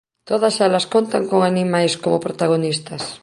[0.29, 3.03] Todas elas contan con animais como protagonistas.